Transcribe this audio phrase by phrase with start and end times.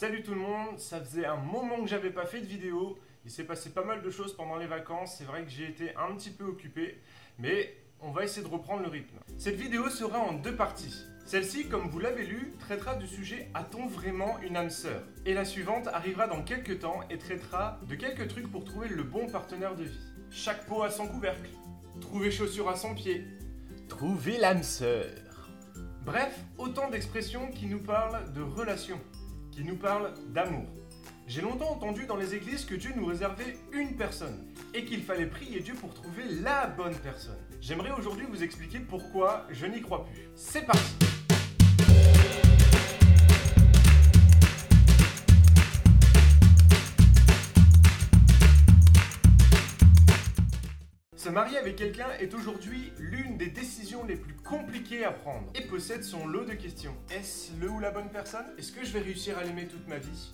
[0.00, 2.96] Salut tout le monde, ça faisait un moment que j'avais pas fait de vidéo.
[3.24, 5.92] Il s'est passé pas mal de choses pendant les vacances, c'est vrai que j'ai été
[5.96, 7.00] un petit peu occupé,
[7.40, 9.16] mais on va essayer de reprendre le rythme.
[9.38, 10.94] Cette vidéo sera en deux parties.
[11.26, 15.02] Celle-ci, comme vous l'avez lu, traitera du sujet A-t-on vraiment une âme sœur?
[15.26, 19.02] Et la suivante arrivera dans quelques temps et traitera de quelques trucs pour trouver le
[19.02, 20.00] bon partenaire de vie.
[20.30, 21.50] Chaque peau a son couvercle.
[22.00, 23.24] Trouver chaussure à son pied.
[23.88, 25.10] Trouver l'âme sœur.
[26.04, 29.00] Bref, autant d'expressions qui nous parlent de relations,
[29.58, 30.66] qui nous parlent d'amour.
[31.26, 35.26] J'ai longtemps entendu dans les églises que Dieu nous réservait une personne et qu'il fallait
[35.26, 37.38] prier Dieu pour trouver la bonne personne.
[37.60, 40.28] J'aimerais aujourd'hui vous expliquer pourquoi je n'y crois plus.
[40.36, 40.94] C'est parti
[51.38, 55.46] marier avec quelqu'un est aujourd'hui l'une des décisions les plus compliquées à prendre.
[55.54, 56.96] Et possède son lot de questions.
[57.12, 58.46] Est-ce le ou la bonne personne?
[58.58, 60.32] Est-ce que je vais réussir à l'aimer toute ma vie?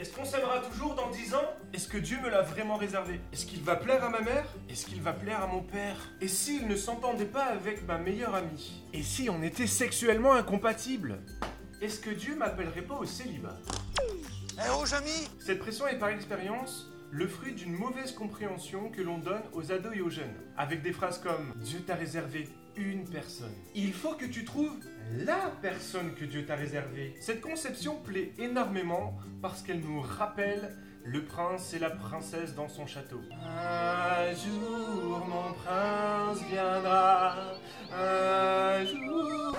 [0.00, 1.48] Est-ce qu'on s'aimera toujours dans 10 ans?
[1.72, 3.20] Est-ce que Dieu me l'a vraiment réservé?
[3.32, 4.44] Est-ce qu'il va plaire à ma mère?
[4.68, 6.10] Est-ce qu'il va plaire à mon père?
[6.20, 8.82] Et s'il ne s'entendait pas avec ma meilleure amie?
[8.92, 11.20] Et si on était sexuellement incompatibles
[11.80, 13.56] Est-ce que Dieu m'appellerait pas au célibat?
[14.58, 15.28] Eh oh, Jamy!
[15.38, 19.94] Cette pression est par expérience le fruit d'une mauvaise compréhension que l'on donne aux ados
[19.94, 23.52] et aux jeunes, avec des phrases comme Dieu t'a réservé une personne.
[23.74, 24.78] Il faut que tu trouves
[25.18, 27.14] la personne que Dieu t'a réservée.
[27.20, 32.86] Cette conception plaît énormément parce qu'elle nous rappelle le prince et la princesse dans son
[32.86, 33.20] château.
[33.42, 37.54] Un jour mon prince viendra,
[38.84, 39.56] jour...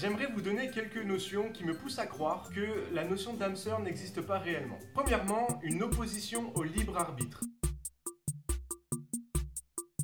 [0.00, 3.80] J'aimerais vous donner quelques notions qui me poussent à croire que la notion d'âme sœur
[3.80, 4.78] n'existe pas réellement.
[4.94, 7.42] Premièrement, une opposition au libre arbitre.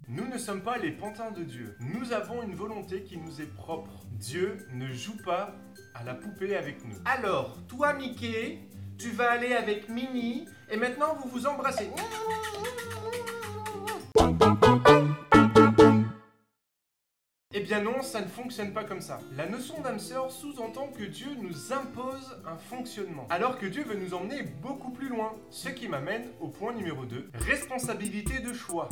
[0.06, 1.78] Nous ne sommes pas les pantins de Dieu.
[1.80, 4.04] Nous avons une volonté qui nous est propre.
[4.10, 5.54] Dieu ne joue pas
[5.94, 6.96] à la poupée avec nous.
[7.06, 11.88] Alors, toi Mickey, tu vas aller avec Minnie et maintenant vous vous embrassez.
[17.80, 19.20] Non, ça ne fonctionne pas comme ça.
[19.36, 23.96] La notion d'âme sœur sous-entend que Dieu nous impose un fonctionnement, alors que Dieu veut
[23.96, 25.32] nous emmener beaucoup plus loin.
[25.50, 28.88] Ce qui m'amène au point numéro 2, responsabilité de choix.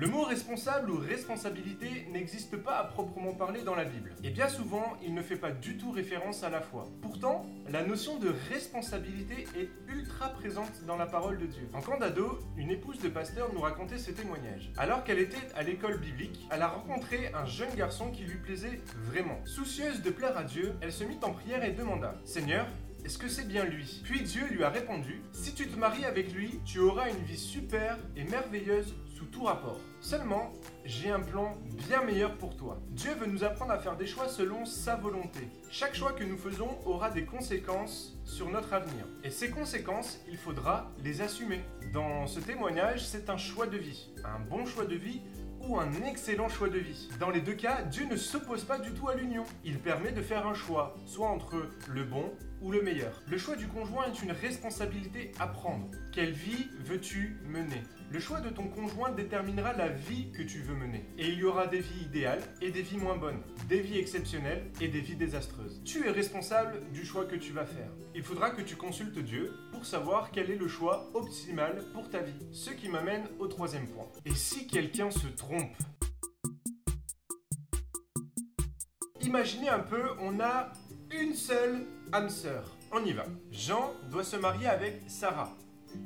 [0.00, 4.14] Le mot responsable ou responsabilité n'existe pas à proprement parler dans la Bible.
[4.22, 6.86] Et bien souvent, il ne fait pas du tout référence à la foi.
[7.02, 11.68] Pourtant, la notion de responsabilité est ultra présente dans la parole de Dieu.
[11.74, 14.70] En camp d'ado, une épouse de pasteur nous racontait ses témoignages.
[14.76, 18.80] Alors qu'elle était à l'école biblique, elle a rencontré un jeune garçon qui lui plaisait
[19.02, 19.44] vraiment.
[19.46, 22.68] Soucieuse de plaire à Dieu, elle se mit en prière et demanda Seigneur,
[23.04, 24.02] est-ce que c'est bien lui?
[24.04, 27.38] Puis Dieu lui a répondu, si tu te maries avec lui, tu auras une vie
[27.38, 29.80] super et merveilleuse sous tout rapport.
[30.00, 30.52] Seulement,
[30.84, 31.56] j'ai un plan
[31.88, 32.80] bien meilleur pour toi.
[32.90, 35.48] Dieu veut nous apprendre à faire des choix selon sa volonté.
[35.70, 39.06] Chaque choix que nous faisons aura des conséquences sur notre avenir.
[39.24, 41.60] Et ces conséquences, il faudra les assumer.
[41.92, 44.10] Dans ce témoignage, c'est un choix de vie.
[44.24, 45.22] Un bon choix de vie
[45.60, 47.08] ou un excellent choix de vie.
[47.18, 49.44] Dans les deux cas, Dieu ne s'oppose pas du tout à l'union.
[49.64, 53.22] Il permet de faire un choix, soit entre le bon ou le meilleur.
[53.28, 55.90] Le choix du conjoint est une responsabilité à prendre.
[56.12, 57.82] Quelle vie veux-tu mener?
[58.10, 61.04] Le choix de ton conjoint déterminera la vie que tu veux mener.
[61.18, 64.70] Et il y aura des vies idéales et des vies moins bonnes, des vies exceptionnelles
[64.80, 65.82] et des vies désastreuses.
[65.84, 67.90] Tu es responsable du choix que tu vas faire.
[68.14, 72.20] Il faudra que tu consultes Dieu pour savoir quel est le choix optimal pour ta
[72.20, 72.46] vie.
[72.50, 74.08] Ce qui m'amène au troisième point.
[74.24, 75.76] Et si quelqu'un se trompe?
[79.20, 80.72] Imaginez un peu, on a
[81.10, 82.76] une seule âme sœur.
[82.92, 83.24] On y va.
[83.50, 85.56] Jean doit se marier avec Sarah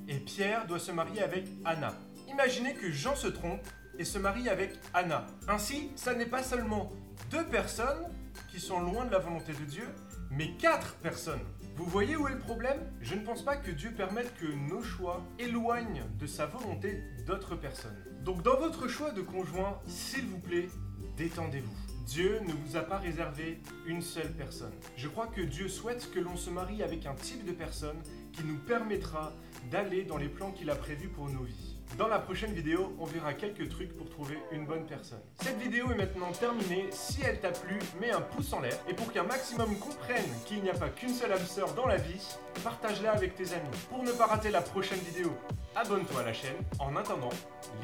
[0.09, 1.95] et Pierre doit se marier avec Anna.
[2.29, 3.67] Imaginez que Jean se trompe
[3.99, 5.27] et se marie avec Anna.
[5.49, 6.91] Ainsi, ça n'est pas seulement
[7.31, 8.07] deux personnes
[8.51, 9.87] qui sont loin de la volonté de Dieu,
[10.31, 11.43] mais quatre personnes.
[11.77, 12.79] Vous voyez où est le problème?
[13.01, 17.57] Je ne pense pas que Dieu permette que nos choix éloignent de sa volonté d'autres
[17.57, 17.97] personnes.
[18.25, 20.69] Donc dans votre choix de conjoint, s'il vous plaît,
[21.17, 21.92] détendez-vous.
[22.07, 24.73] Dieu ne vous a pas réservé une seule personne.
[24.97, 27.97] Je crois que Dieu souhaite que l'on se marie avec un type de personne
[28.33, 29.33] qui nous permettra
[29.71, 31.77] d'aller dans les plans qu'il a prévus pour nos vies.
[31.99, 35.21] Dans la prochaine vidéo, on verra quelques trucs pour trouver une bonne personne.
[35.43, 36.89] Cette vidéo est maintenant terminée.
[36.91, 38.79] Si elle t'a plu, mets un pouce en l'air.
[38.89, 41.99] Et pour qu'un maximum comprenne qu'il n'y a pas qu'une seule âme sœur dans la
[41.99, 42.21] vie,
[42.65, 43.69] partage-la avec tes amis.
[43.91, 45.37] Pour ne pas rater la prochaine vidéo,
[45.77, 46.57] abonne-toi à la chaîne.
[46.79, 47.31] En attendant,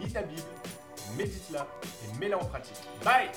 [0.00, 0.42] lis ta Bible,
[1.18, 2.88] médite-la et mets-la en pratique.
[3.04, 3.30] Bye